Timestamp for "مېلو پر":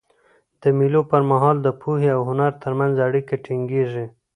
0.77-1.21